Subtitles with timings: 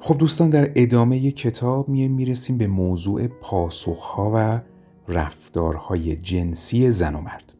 [0.00, 4.60] خب دوستان در ادامه کتاب میه می‌رسیم به موضوع پاسخها و
[5.08, 7.54] رفتارهای جنسی زن و مرد.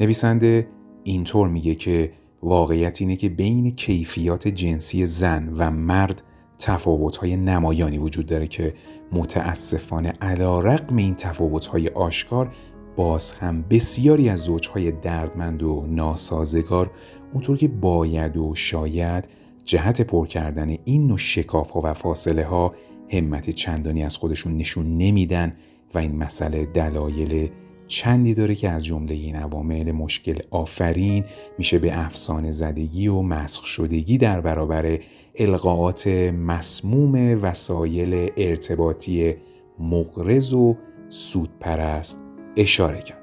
[0.00, 0.68] نویسنده
[1.04, 2.12] اینطور میگه که
[2.42, 6.22] واقعیت اینه که بین کیفیات جنسی زن و مرد
[6.58, 8.74] تفاوت‌های نمایانی وجود داره که
[9.12, 12.54] متاسفانه علا رقم این تفاوت‌های آشکار
[12.96, 16.90] باز هم بسیاری از زوجهای دردمند و ناسازگار
[17.32, 19.28] اونطور که باید و شاید
[19.68, 22.74] جهت پر کردن این نوع شکاف ها و فاصله ها
[23.12, 25.52] همت چندانی از خودشون نشون نمیدن
[25.94, 27.50] و این مسئله دلایل
[27.86, 31.24] چندی داره که از جمله این عوامل مشکل آفرین
[31.58, 34.98] میشه به افسانه زدگی و مسخ شدگی در برابر
[35.34, 36.06] القاعات
[36.46, 39.34] مسموم وسایل ارتباطی
[39.78, 40.76] مغرز و
[41.08, 42.24] سودپرست
[42.56, 43.22] اشاره کرد.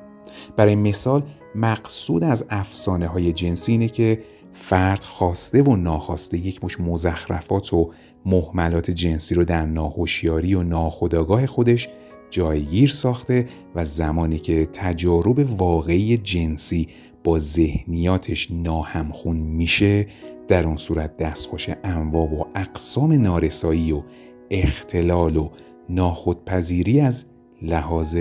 [0.57, 1.23] برای مثال
[1.55, 4.19] مقصود از افسانه های جنسی اینه که
[4.55, 7.91] فرد خواسته و ناخواسته یک مش مزخرفات و
[8.25, 11.89] محملات جنسی رو در ناهوشیاری و ناخودآگاه خودش
[12.29, 16.87] جایگیر ساخته و زمانی که تجارب واقعی جنسی
[17.23, 20.07] با ذهنیاتش ناهمخون میشه
[20.47, 24.03] در اون صورت دستخوش انواع و اقسام نارسایی و
[24.51, 25.49] اختلال و
[25.89, 27.25] ناخودپذیری از
[27.61, 28.17] لحاظ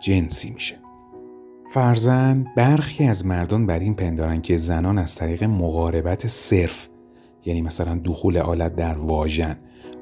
[0.00, 0.85] جنسی میشه.
[1.68, 6.88] فرزن برخی از مردان بر این پندارن که زنان از طریق مقاربت صرف
[7.44, 9.56] یعنی مثلا دخول آلت در واژن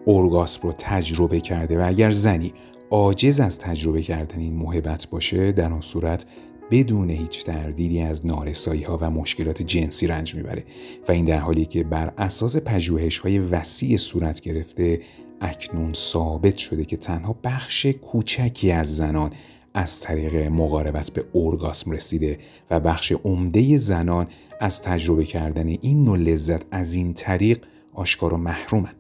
[0.07, 2.53] ارگاسم رو تجربه کرده و اگر زنی
[2.91, 6.27] عاجز از تجربه کردن این محبت باشه در آن صورت
[6.71, 10.65] بدون هیچ تردیدی از نارسایی ها و مشکلات جنسی رنج می‌بره
[11.09, 15.01] و این در حالی که بر اساس پژوهش های وسیع صورت گرفته
[15.41, 19.31] اکنون ثابت شده که تنها بخش کوچکی از زنان
[19.75, 22.39] از طریق مقاربت به اورگاسم رسیده
[22.71, 24.27] و بخش عمده زنان
[24.61, 27.65] از تجربه کردن این نوع لذت از این طریق
[27.95, 28.93] آشکار و محرومن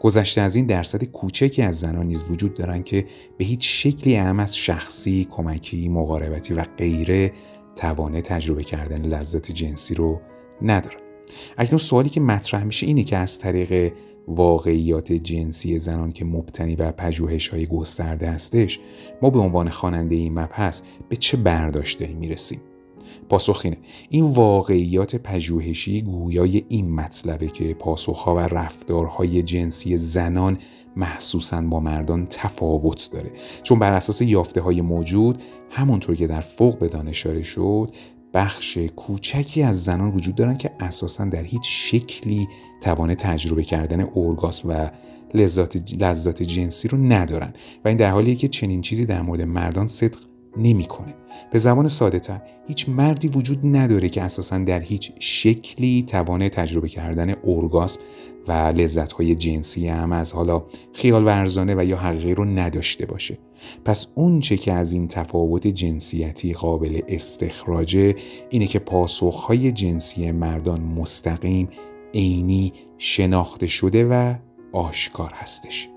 [0.00, 3.06] گذشته از این درصد کوچکی از زنان نیز وجود دارند که
[3.38, 7.32] به هیچ شکلی هم از شخصی، کمکی، مقاربتی و غیره
[7.76, 10.20] توانه تجربه کردن لذت جنسی رو
[10.62, 11.00] ندارن.
[11.58, 13.92] اکنون سوالی که مطرح میشه اینه که از طریق
[14.28, 18.80] واقعیات جنسی زنان که مبتنی بر پژوهش های گسترده هستش
[19.22, 22.60] ما به عنوان خواننده این مبحث به چه برداشته می‌رسیم؟
[23.28, 23.78] پاسخ اینه.
[24.10, 30.58] این واقعیات پژوهشی گویای این مطلبه که پاسخها و رفتارهای جنسی زنان
[30.96, 33.30] محسوسا با مردان تفاوت داره.
[33.62, 37.90] چون بر اساس یافته های موجود همونطور که در فوق به اشاره شد
[38.34, 42.48] بخش کوچکی از زنان وجود دارن که اساسا در هیچ شکلی
[42.80, 44.90] توان تجربه کردن اورگاسم و
[45.34, 47.52] لذات, لذات جنسی رو ندارن.
[47.84, 50.18] و این در حالیه که چنین چیزی در مورد مردان صدق
[50.56, 51.14] نمی‌کنه.
[51.52, 56.88] به زبان ساده تر هیچ مردی وجود نداره که اساسا در هیچ شکلی توانه تجربه
[56.88, 58.00] کردن اورگاسم
[58.48, 63.38] و لذت های جنسی هم از حالا خیال ورزانه و یا حقیقی رو نداشته باشه
[63.84, 68.14] پس اون چه که از این تفاوت جنسیتی قابل استخراجه
[68.50, 71.68] اینه که پاسخهای جنسی مردان مستقیم
[72.14, 74.34] عینی شناخته شده و
[74.72, 75.88] آشکار هستش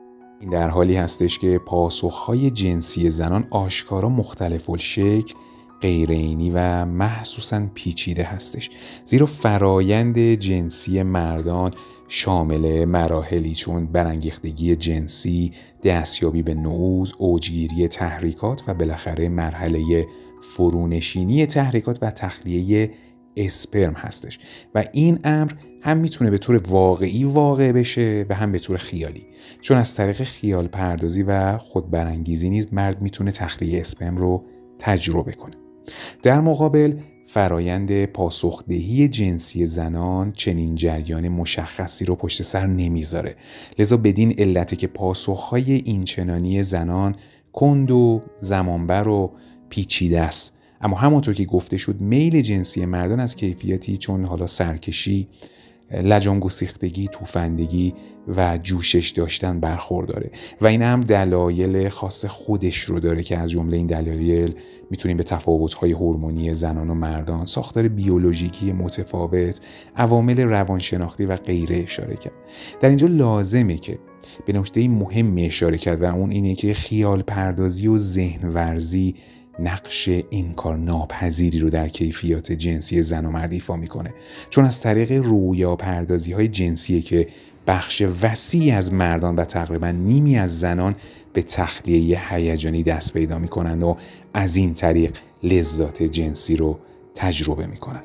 [0.45, 5.33] این در حالی هستش که پاسخهای جنسی زنان آشکارا مختلف الشکل
[5.81, 8.69] غیرینی و محسوسا پیچیده هستش.
[9.05, 11.73] زیرا فرایند جنسی مردان
[12.07, 15.51] شامل مراحلی چون برانگیختگی جنسی،
[15.83, 20.07] دستیابی به نعوز، اوجگیری تحریکات و بالاخره مرحله
[20.41, 22.91] فرونشینی تحریکات و تخلیه
[23.37, 24.39] اسپرم هستش.
[24.75, 25.51] و این امر
[25.81, 29.25] هم می‌تونه به طور واقعی واقع بشه و هم به طور خیالی.
[29.61, 34.43] چون از طریق خیال پردازی و خود برانگیزی نیز مرد می‌تونه تخلیه اسپرم رو
[34.79, 35.55] تجربه کنه.
[36.23, 36.93] در مقابل
[37.27, 43.35] فرایند پاسخدهی جنسی زنان چنین جریان مشخصی رو پشت سر نمی‌ذاره.
[43.79, 47.15] لذا بدین علت که پاسخهای اینچنانی زنان
[47.53, 49.31] کند و زمانبر و
[49.69, 50.54] پیچیده است.
[50.85, 55.27] اما همونطور که گفته شد میل جنسی مردان از کیفیتی چون حالا سرکشی
[55.91, 57.93] لجام گسیختگی، توفندگی
[58.37, 60.31] و جوشش داشتن برخورداره
[60.61, 64.53] و این هم دلایل خاص خودش رو داره که از جمله این دلایل
[64.89, 69.61] می‌تونیم به تفاوت‌های هورمونی زنان و مردان، ساختار بیولوژیکی متفاوت،
[69.95, 72.33] عوامل روانشناختی و غیره اشاره کرد.
[72.79, 73.99] در اینجا لازمه که
[74.45, 79.15] به نکته مهم اشاره کرد و اون اینه که خیال پردازی و ذهن ورزی
[79.59, 84.13] نقش این کار ناپذیری رو در کیفیات جنسی زن و مرد ایفا می‌کنه.
[84.49, 87.27] چون از طریق رویا پردازی های جنسیه که
[87.67, 90.95] بخش وسیعی از مردان و تقریبا نیمی از زنان
[91.33, 93.97] به تخلیه هیجانی دست پیدا می‌کنند و
[94.33, 96.79] از این طریق لذات جنسی رو
[97.15, 98.03] تجربه می‌کنند.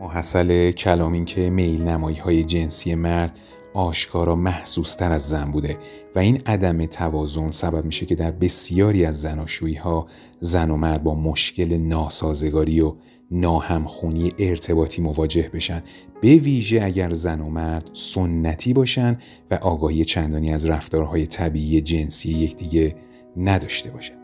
[0.00, 3.38] محصل کلام این که میل نمایی های جنسی مرد
[3.74, 5.78] آشکارا محسوستر از زن بوده
[6.14, 10.06] و این عدم توازن سبب میشه که در بسیاری از زناشویی ها
[10.40, 12.94] زن و مرد با مشکل ناسازگاری و
[13.30, 15.82] ناهمخونی ارتباطی مواجه بشن
[16.20, 19.18] به ویژه اگر زن و مرد سنتی باشن
[19.50, 22.96] و آگاهی چندانی از رفتارهای طبیعی جنسی یکدیگه
[23.36, 24.14] نداشته باشن.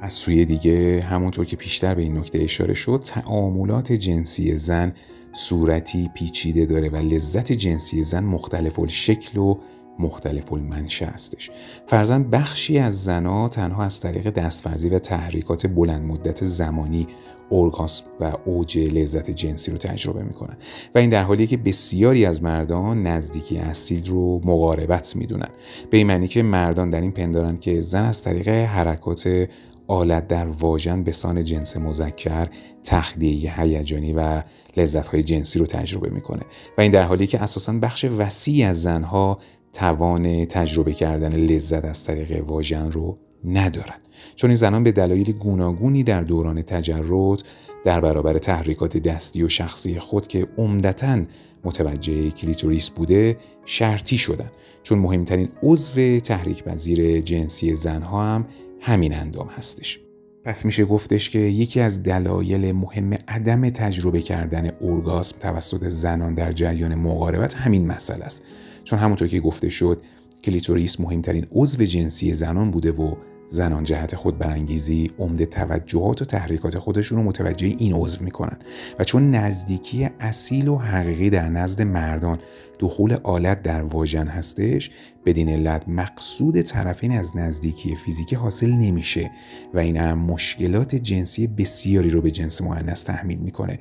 [0.00, 4.92] از سوی دیگه همونطور که پیشتر به این نکته اشاره شد تعاملات جنسی زن
[5.32, 9.58] صورتی پیچیده داره و لذت جنسی زن مختلف شکل و
[9.98, 11.50] مختلف المنشه هستش.
[11.86, 17.06] فرزن بخشی از زنها تنها از طریق دستفرزی و تحریکات بلند مدت زمانی
[17.50, 20.56] ارگاسم و اوج لذت جنسی رو تجربه می‌کنن.
[20.94, 25.48] و این در حالیه که بسیاری از مردان نزدیکی اصیل رو مقاربت می‌دونن.
[25.90, 29.48] به این معنی که مردان در این پندارن که زن از طریق حرکات
[29.86, 32.46] آلت در واژن به سان جنس مذکر
[32.84, 34.42] تخلیه هیجانی و
[34.76, 36.42] لذتهای جنسی رو تجربه می‌کنه.
[36.78, 39.38] و این در حالی که اساسا بخش وسیعی از زنها
[39.72, 43.96] توان تجربه کردن لذت از طریق واژن رو ندارن.
[44.36, 47.42] چون این زنان به دلایل گوناگونی در دوران تجرد
[47.84, 51.22] در برابر تحریکات دستی و شخصی خود که عمدتا
[51.64, 54.50] متوجه کلیتوریس بوده شرطی شدن.
[54.82, 58.46] چون مهمترین عضو تحریک پذیر جنسی زنها هم
[58.80, 60.00] همین اندام هستش.
[60.44, 66.52] پس میشه گفتش که یکی از دلایل مهم عدم تجربه کردن اورگاسم توسط زنان در
[66.52, 68.44] جریان مقاربت همین مسئله است.
[68.84, 70.02] چون همونطور که گفته شد
[70.44, 73.14] کلیتوریس مهمترین عضو جنسی زنان بوده و
[73.48, 78.58] زنان جهت خود برانگیزی عمده توجهات و تحریکات خودشون رو متوجه این عضو می‌کنن.
[78.98, 82.38] و چون نزدیکی اصیل و حقیقی در نزد مردان
[82.78, 84.90] دخول آلت در واژن هستش
[85.24, 89.30] بدین علت مقصود طرفین از نزدیکی فیزیکی حاصل نمیشه
[89.74, 93.78] و این هم مشکلات جنسی بسیاری رو به جنس مؤنث تحمیل می‌کنه.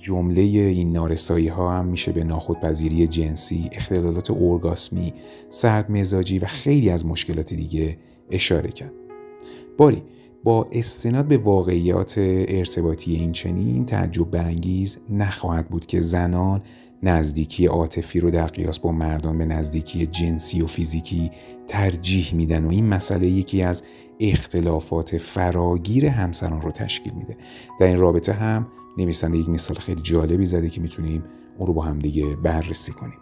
[0.00, 5.14] جمله این نارسایی ها هم میشه به ناخودپذیری جنسی، اختلالات اورگاسمی،
[5.48, 7.98] سرد مزاجی و خیلی از مشکلات دیگه
[8.30, 8.92] اشاره کرد.
[9.76, 10.02] باری
[10.44, 12.14] با استناد به واقعیات
[12.48, 16.62] ارتباطی این چنین تعجب برانگیز نخواهد بود که زنان
[17.02, 21.30] نزدیکی عاطفی رو در قیاس با مردان به نزدیکی جنسی و فیزیکی
[21.66, 23.82] ترجیح میدن و این مسئله یکی از
[24.20, 27.36] اختلافات فراگیر همسران رو تشکیل میده
[27.80, 28.66] در این رابطه هم
[28.98, 31.24] نویسنده یک مثال خیلی جالبی زده که می‌تونیم
[31.58, 33.18] اون رو با هم دیگه بررسی کنیم.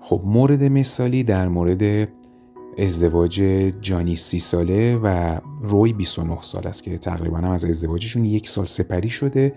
[0.00, 2.08] خب مورد مثالی در مورد
[2.78, 3.42] ازدواج
[3.80, 8.64] جانی سی ساله و روی 29 سال است که تقریبا هم از ازدواجشون یک سال
[8.64, 9.54] سپری شده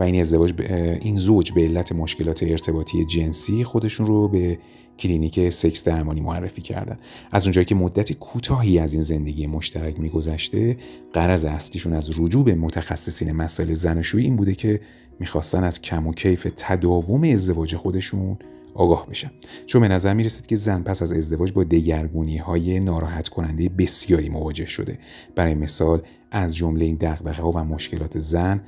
[0.00, 0.62] و این ازدواج
[1.00, 4.58] این زوج به علت مشکلات ارتباطی جنسی خودشون رو به
[4.98, 6.98] کلینیک سکس درمانی معرفی کردن.
[7.32, 10.76] از اونجایی که مدت کوتاهی از این زندگی مشترک میگذشته
[11.12, 14.80] غرض اصلیشون از رجوع به متخصصین مسائل زناشویی این بوده که
[15.20, 18.38] می‌خواستن از کم و کیف تداوم ازدواج خودشون
[18.74, 19.30] آگاه بشن.
[19.66, 24.28] چون به نظر می‌رسید که زن پس از ازدواج با دگرگونی های ناراحت کننده بسیاری
[24.28, 24.98] مواجه شده.
[25.34, 28.60] برای مثال از جمله این دغدغه ها و مشکلات زن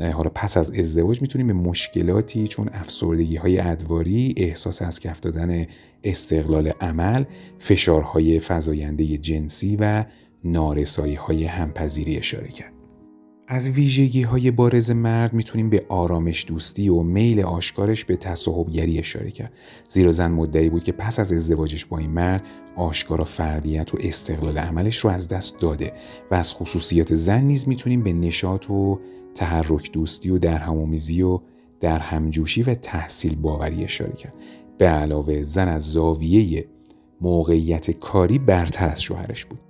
[0.00, 5.66] حالا پس از ازدواج می‌تونیم به مشکلاتی چون افسردگی های ادواری احساس از کف دادن
[6.04, 7.24] استقلال عمل
[7.58, 10.04] فشارهای فزاینده جنسی و
[10.44, 12.72] نارسایی های همپذیری اشاره کرد.
[13.48, 19.30] از ویژگی های بارز مرد می‌تونیم به آرامش دوستی و میل آشکارش به تصاحبگری اشاره
[19.30, 19.52] کرد.
[19.88, 22.42] زیرا زن مدعی بود که پس از ازدواجش با این مرد
[22.76, 25.92] آشکارا فردیت و استقلال عملش رو از دست داده
[26.30, 29.00] و از خصوصیات زن نیز می‌تونیم به نشاط و
[29.36, 31.40] تحرک دوستی و درهمآمیزی و
[31.80, 34.34] در همجوشی و تحصیل باوری اشاره کرد.
[34.78, 36.64] به علاوه زن از زاویه
[37.20, 39.60] موقعیت کاری برتر از شوهرش بود.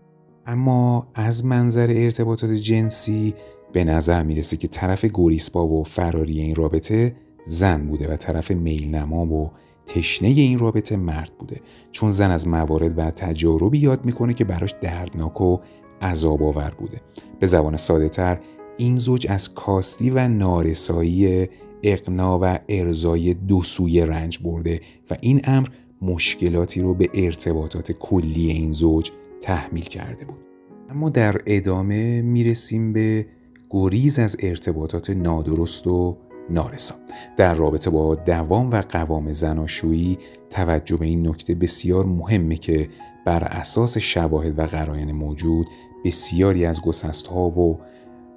[0.46, 3.34] اما از منظر ارتباطات جنسی
[3.72, 8.94] به نظر می‌رسه که طرف گوریسپا و فراری این رابطه زن بوده و طرف میل
[8.94, 9.50] نما و
[9.86, 11.60] تشنه این رابطه مرد بوده.
[11.92, 15.58] چون زن از موارد و تجاربی یاد می‌کنه که براش دردناک و
[16.02, 16.98] عذاب آور بوده.
[17.40, 18.38] به زبان ساده تر
[18.76, 21.48] این زوج از کاستی و نارسایی
[21.82, 24.80] اقنا و ارزای دو سوی رنج برده
[25.10, 25.68] و این امر
[26.02, 30.36] مشکلاتی رو به ارتباطات کلی این زوج تحمیل کرده بود.
[30.90, 33.26] اما در ادامه می‌رسیم به
[33.70, 36.16] گریز از ارتباطات نادرست و
[36.50, 36.94] نارسا.
[37.36, 40.18] در رابطه با دوام و قوام زناشویی
[40.50, 42.88] توجه به این نکته بسیار مهمه که
[43.26, 45.66] بر اساس شواهد و قراین موجود
[46.04, 47.78] بسیاری از گسست ها و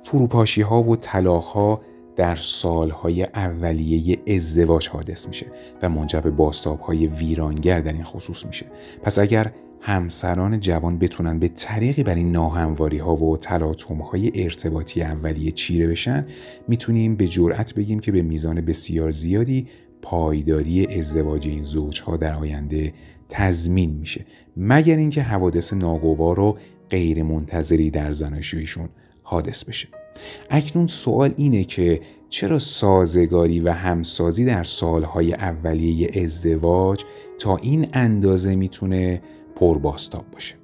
[0.03, 1.81] فروپاشی ها و طلاق ها
[2.15, 5.45] در سالهای اولیه ازدواج حادث میشه
[5.81, 8.65] و منجر به باستاب های ویرانگر در این خصوص میشه.
[9.03, 9.51] پس اگر
[9.81, 15.87] همسران جوان بتونن به طریقی بر این ناهمواری ها و تلاطم های ارتباطی اولیه چیره
[15.87, 16.25] بشن
[16.67, 19.67] می‌تونیم به جرأت بگیم که به میزان بسیار زیادی
[20.01, 22.93] پایداری ازدواج این زوجها در آینده
[23.29, 24.25] تضمین میشه.
[24.57, 26.57] مگر اینکه حوادث ناگوار و
[26.89, 28.89] غیر منتظری در زناشویشون
[29.29, 29.87] حادث بشه.
[30.49, 37.03] اکنون سوال اینه که چرا سازگاری و همسازی در سالهای اولیه ازدواج
[37.39, 39.21] تا این اندازه می‌تونه
[39.55, 40.55] پرباستاب باشه؟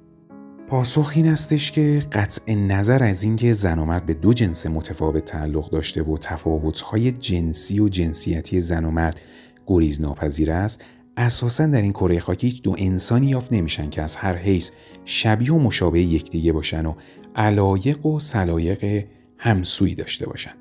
[0.68, 5.24] پاسخ این استش که قطع نظر از اینکه زن و مرد به دو جنس متفاوت
[5.24, 9.20] تعلق داشته و تفاوت‌های جنسی و جنسیتی زن و مرد
[9.66, 10.84] گریز ناپذیر است
[11.16, 14.70] اساسا در این کره خاکی دو انسانی یافت نمیشن که از هر حیث
[15.04, 16.94] شبیه و مشابه یکدیگه باشن و
[17.36, 19.04] علایق و سلایق
[19.38, 20.52] همسویی داشته باشن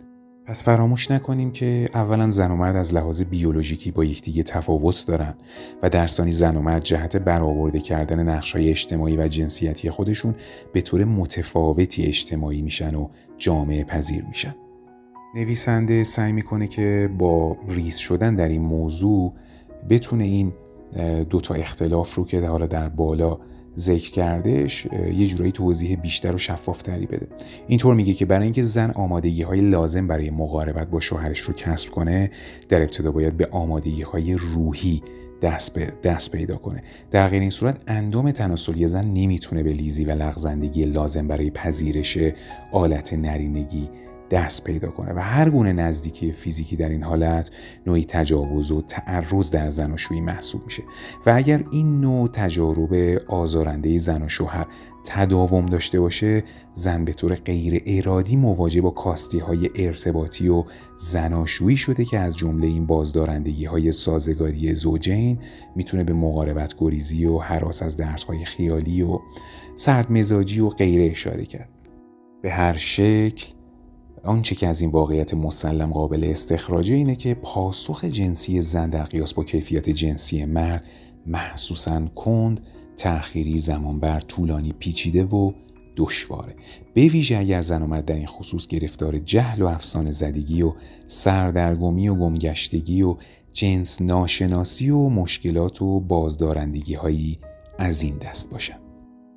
[0.45, 5.33] پس فراموش نکنیم که اولا زن و مرد از لحاظ بیولوژیکی با یکدیگه تفاوت دارن
[5.83, 10.35] و در ثانی زن و مرد جهت برآورده کردن نقشای اجتماعی و جنسیتی خودشون
[10.73, 13.07] به طور متفاوتی اجتماعی میشن و
[13.37, 14.55] جامعه پذیر میشن.
[15.35, 19.33] نویسنده سعی می‌کنه که با ریز شدن در این موضوع
[19.89, 20.53] بتونه این
[21.29, 23.37] دوتا اختلاف رو که حالا در بالا
[23.77, 27.27] ذکر کردش یه جورایی توضیح بیشتر و شفافتری بده.
[27.67, 31.91] اینطور میگه که برای اینکه زن آمادگی های لازم برای مقاربت با شوهرش رو کسب
[31.91, 32.31] کنه
[32.69, 35.01] در ابتدا باید به آمادگی های روحی
[35.41, 36.83] دست, دست پیدا کنه.
[37.11, 42.17] در غیر این صورت اندام تناسلی زن نمی‌تونه به لیزی و لغزندگی لازم برای پذیرش
[42.71, 43.89] آلت نرینگی
[44.35, 47.51] دست پیدا کنه و هر گونه نزدیکی فیزیکی در این حالت
[47.87, 50.83] نوعی تجاوز و تعرض در زن و شویی محسوب میشه.
[51.25, 52.93] و اگر این نوع تجارب
[53.27, 54.65] آزارنده زن و شوهر
[55.05, 60.63] تداوم داشته باشه زن به طور غیر ارادی مواجه با کاستی های ارتباطی و
[60.97, 65.39] زناشویی شده که از جمله این بازدارندگی های سازگاری زوجین
[65.75, 69.19] می‌تونه به مقاربت گریزی و حراس از درس های خیالی و
[69.75, 71.69] سردمزاجی و غیره اشاره کرد.
[72.41, 73.55] به هر شکل
[74.25, 79.33] آنچه که از این واقعیت مسلم قابل استخراجه اینه که پاسخ جنسی زن در قیاس
[79.33, 80.87] با کیفیت جنسی مرد
[81.27, 82.67] محسوسا کند
[82.97, 85.51] تأخیری زمان بر طولانی پیچیده و
[85.97, 86.55] دشواره.
[86.93, 90.73] به ویژه اگر زن و مرد در این خصوص گرفتار جهل و افسانه زدگی و
[91.07, 93.15] سردرگمی و گمگشتگی و
[93.53, 97.39] جنس ناشناسی و مشکلات و بازدارندگی هایی
[97.77, 98.84] از این دست باشند.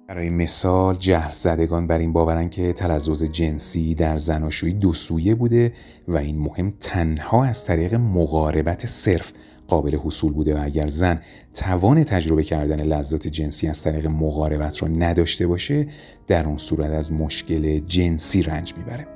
[0.09, 5.73] برای مثال جهل زدگان بر این باورن که تلزز جنسی در زناشویی دو سویه بوده
[6.09, 9.33] و این مهم تنها از طریق مقاربت صرف
[9.67, 11.21] قابل حصول بوده و اگر زن
[11.55, 15.87] توان تجربه کردن لذات جنسی از طریق مقاربت را نداشته باشه
[16.27, 19.07] در اون صورت از مشکل جنسی رنج می‌بره.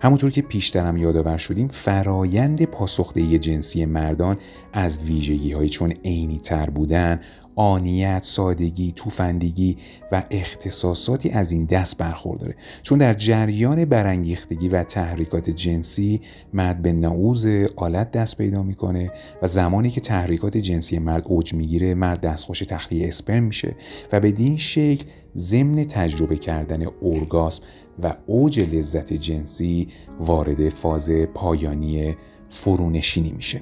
[0.00, 4.36] همونطور که پیشترم یادآور شدیم فرایند پاسخدهی جنسی مردان
[4.72, 7.20] از ویژگی های چون عینی تر بودن
[7.56, 9.76] آنیت، سادگی، توفندگی
[10.12, 16.20] و اختصاصاتی از این دست برخورداره چون در جریان برانگیختگی و تحریکات جنسی
[16.52, 17.46] مرد به نعوز
[17.76, 19.10] آلت دست پیدا می‌کنه
[19.42, 23.74] و زمانی که تحریکات جنسی مرد اوج می‌گیره مرد دستخوش تخلیه اسپرم میشه
[24.12, 25.04] و به این شکل
[25.36, 27.62] ضمن تجربه کردن اورگاسم
[28.02, 29.88] و اوج لذت جنسی
[30.20, 32.16] وارد فاز پایانی
[32.50, 33.60] فرونشینی میشه.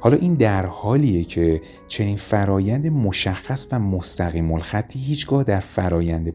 [0.00, 6.28] حالا این در حالیه که چنین فرایند مشخص و مستقیم الخطی هیچگاه در فرایند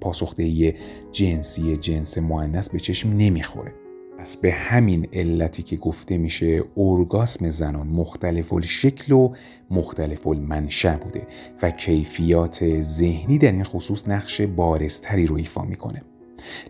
[0.00, 0.74] پاسخدهی
[1.12, 3.72] جنسی جنس معنیس به چشم نمی‌خوره.
[4.18, 9.34] پس به همین علتی که گفته میشه ارگاسم زنان مختلف شکل و
[9.70, 11.26] مختلف المنشأ بوده
[11.62, 16.02] و کیفیات ذهنی در این خصوص نقش بارزتری رو ایفا می‌کنه.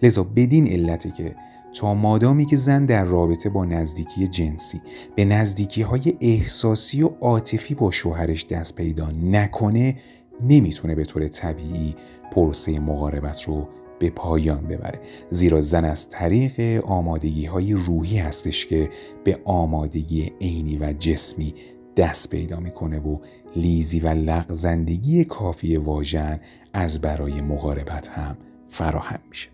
[0.02, 1.35] لذا بدین علتی که
[1.76, 4.80] تا مادامی که زن در رابطه با نزدیکی جنسی
[5.14, 9.97] به نزدیکی های احساسی و عاطفی با شوهرش دست پیدا نکنه
[10.40, 11.95] نمی‌تونه به طور طبیعی
[12.33, 13.68] پروسه مقاربت رو
[13.99, 15.00] به پایان ببره.
[15.30, 18.90] زیرا زن از طریق آمادگی های روحی هستش که
[19.25, 21.54] به آمادگی عینی و جسمی
[21.97, 23.18] دست پیدا می‌کنه و
[23.56, 26.40] لیزی و لغزندگی کافی واژن
[26.73, 28.37] از برای مقاربت هم
[28.68, 29.49] فراهم میشه.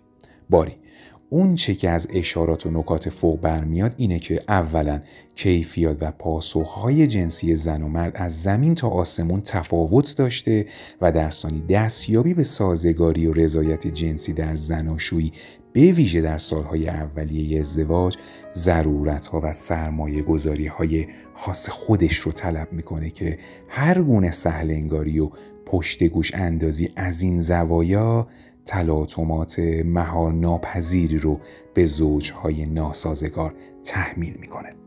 [0.50, 0.81] باری.
[1.32, 5.00] اون چه که از اشارات و نکات فوق برمیاد اینه که اولا
[5.36, 10.66] کیفیات و پاسخهای جنسی زن و مرد از زمین تا آسمون تفاوت داشته
[11.00, 15.32] و در ثانی دستیابی به سازگاری و رضایت جنسی در زناشویی
[15.72, 18.16] به ویژه در سالهای اولیه ازدواج
[18.54, 24.70] ضرورت ها و سرمایه گذاری های خاص خودش رو طلب می‌کنه که هر گونه سهل
[24.70, 25.30] انگاری و
[25.66, 28.28] پشت گوش اندازی از این زوایا
[28.64, 31.40] تلاطمات مهار ناپذیری رو
[31.74, 34.81] به زوجهای ناسازگار تحمیل می‌کنه.